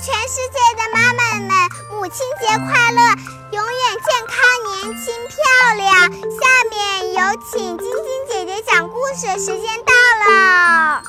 [0.00, 1.50] 全世界的妈妈们
[1.90, 3.00] 母亲节快乐，
[3.50, 5.34] 永远健康、年轻、漂
[5.76, 5.90] 亮。
[6.38, 9.92] 下面有请晶晶姐姐讲故事，时间到
[10.22, 11.02] 了。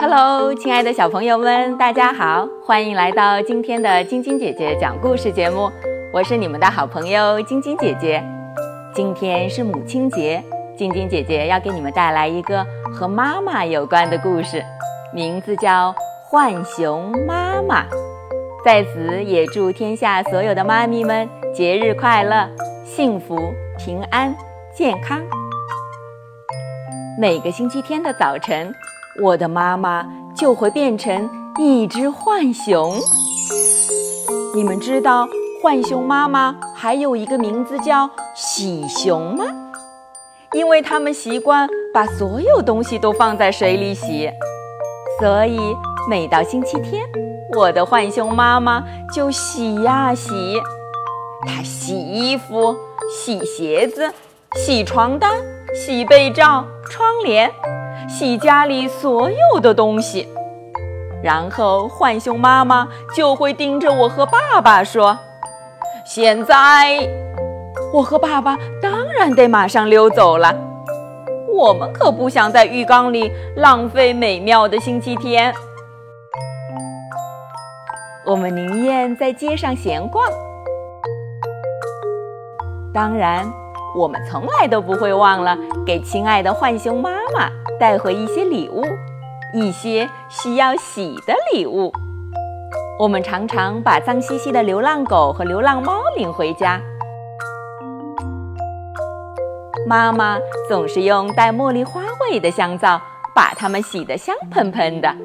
[0.00, 5.70] Hello，亲爱的小朋友们，大家好，欢迎来到今天的晶晶姐姐讲故事节目。
[6.12, 8.20] 我是你们的好朋友晶晶姐姐。
[8.92, 10.42] 今天是母亲节，
[10.76, 14.60] 晶晶姐姐要给你们带来一个和妈妈有关的故事，
[15.14, 15.94] 名字叫。
[16.30, 17.86] 浣熊妈妈
[18.62, 22.46] 在此也祝天下所有的妈咪们节日快乐、
[22.84, 24.36] 幸福、平安、
[24.76, 25.22] 健康。
[27.18, 28.74] 每个星期天的早晨，
[29.22, 30.06] 我的妈妈
[30.36, 32.92] 就会变成一只浣熊。
[34.54, 35.26] 你们知道
[35.62, 39.46] 浣熊妈妈还有一个名字叫喜熊吗？
[40.52, 44.30] 因为它们习惯把所有东西都放在水里洗，
[45.18, 45.58] 所以。
[46.08, 47.06] 每到星期天，
[47.54, 50.30] 我的浣熊妈妈就洗呀洗，
[51.46, 52.74] 她洗衣服、
[53.10, 54.10] 洗鞋子、
[54.54, 55.30] 洗床单、
[55.74, 57.52] 洗被罩、窗帘，
[58.08, 60.26] 洗家里所有的东西。
[61.22, 65.18] 然后浣熊妈妈就会盯着我和爸爸说
[66.08, 67.06] ：“现在，
[67.92, 70.56] 我和爸爸当然得马上溜走了。
[71.52, 75.54] 我们可不想在浴缸里浪费美妙的星期天。”
[78.28, 80.30] 我们宁愿在街上闲逛。
[82.92, 83.50] 当然，
[83.96, 87.48] 我们从来都不会忘了给亲爱的浣熊妈妈
[87.80, 88.84] 带回一些礼物，
[89.54, 91.90] 一些需要洗的礼物。
[93.00, 96.78] 我们常常把脏兮兮的流浪狗和流浪猫领回家，
[99.86, 103.00] 妈妈总是用带茉莉花味的香皂
[103.34, 105.16] 把它们洗得香喷喷的。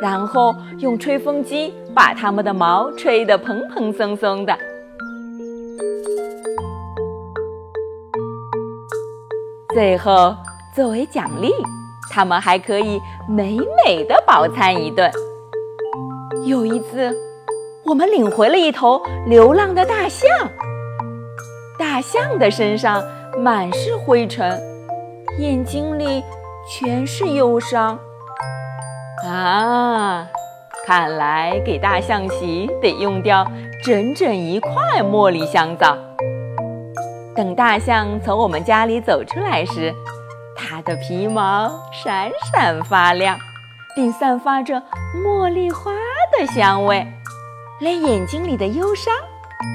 [0.00, 4.56] 然后用吹风机把它们的毛吹得蓬蓬松松的。
[9.74, 10.34] 最后，
[10.74, 11.52] 作为奖励，
[12.10, 15.10] 它们还可以美美的饱餐一顿。
[16.46, 17.14] 有一次，
[17.84, 20.28] 我们领回了一头流浪的大象，
[21.78, 23.02] 大象的身上
[23.38, 24.58] 满是灰尘，
[25.38, 26.22] 眼睛里
[26.66, 27.98] 全是忧伤。
[29.24, 30.28] 啊，
[30.86, 33.50] 看来给大象洗得用掉
[33.82, 34.72] 整整一块
[35.02, 35.96] 茉莉香皂。
[37.34, 39.94] 等大象从我们家里走出来时，
[40.56, 43.38] 它的皮毛闪闪发亮，
[43.94, 44.82] 并散发着
[45.24, 45.92] 茉莉花
[46.38, 47.06] 的香味，
[47.80, 49.12] 连眼睛里的忧伤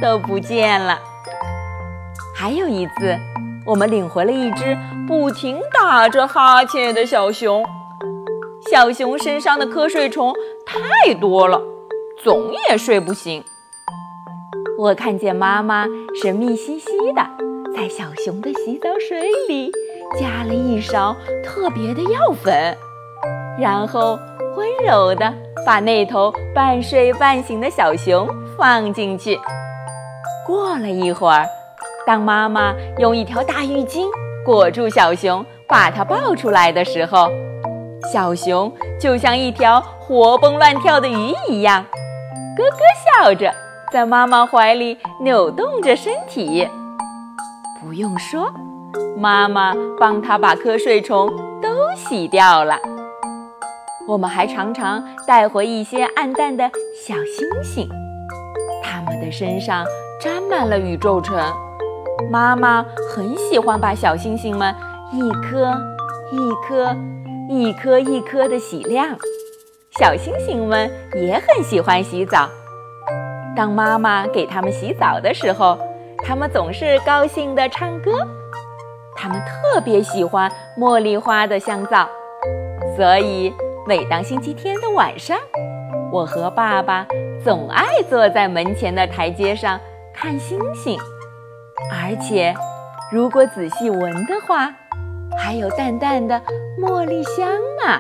[0.02, 1.00] 都不见了。
[2.35, 3.19] 还有一次，
[3.66, 4.78] 我们领回了一只
[5.08, 7.63] 不停打着哈欠的小熊。
[8.72, 10.34] 小熊身上的瞌睡虫
[10.66, 11.62] 太多了，
[12.24, 13.44] 总也睡不醒。
[14.80, 15.86] 我看见妈妈
[16.24, 17.22] 神秘兮兮的
[17.76, 19.70] 在小熊的洗澡水里
[20.18, 22.78] 加了一勺特别的药粉，
[23.59, 24.18] 然后
[24.56, 25.34] 温柔的
[25.66, 28.26] 把那头半睡半醒的小熊
[28.58, 29.38] 放进去。
[30.48, 31.46] 过了一会儿，
[32.08, 34.06] 当妈妈用一条大浴巾
[34.46, 37.30] 裹住小熊，把它抱出来的时候。
[38.12, 41.84] 小熊就像一条活蹦乱跳的鱼一样，
[42.56, 42.78] 咯咯
[43.24, 43.54] 笑着，
[43.92, 46.68] 在妈妈怀里扭动着身体。
[47.82, 48.52] 不用说，
[49.18, 51.30] 妈妈帮它把瞌睡虫
[51.62, 52.78] 都洗掉了。
[54.08, 56.70] 我们还常常带回一些暗淡的
[57.06, 57.88] 小星星，
[58.84, 59.86] 它们的身上
[60.20, 61.42] 沾满了宇宙尘。
[62.30, 64.74] 妈妈很喜欢把小星星们
[65.12, 65.72] 一颗
[66.32, 66.96] 一颗。
[67.50, 69.18] 一颗一颗的洗亮，
[70.00, 72.50] 小星星们也很喜欢洗澡。
[73.56, 75.78] 当妈妈给它们洗澡的时候，
[76.20, 78.26] 它们总是高兴地唱歌。
[79.16, 82.08] 它们特别喜欢茉莉花的香皂，
[82.96, 83.53] 所以
[83.85, 85.37] 每当星期天的晚上，
[86.11, 87.05] 我和爸爸
[87.44, 89.79] 总爱坐在门前的台阶上
[90.14, 90.97] 看星星。
[91.91, 92.55] 而且，
[93.11, 94.73] 如果仔细闻的话，
[95.38, 96.42] 还有淡淡的
[96.80, 98.00] 茉莉香呢。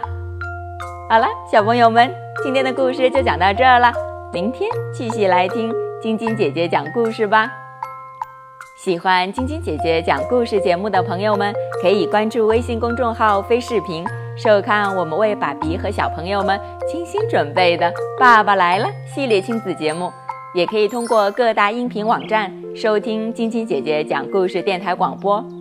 [1.09, 2.11] 好了，小朋友们，
[2.43, 3.91] 今天的故事就讲到这儿了。
[4.33, 7.51] 明天继续来听晶晶姐姐讲故事吧。
[8.77, 14.05] 喜欢晶晶姐姐讲故事节目的朋友们，可以关注微信公众号“飞视频”，
[14.35, 20.11] 收看我们为爸比和小朋友们精心准备的《爸爸来了》系列亲子节目。
[20.53, 25.60] 也可以通过各大音频网站收听晶晶姐姐讲故事电台广播。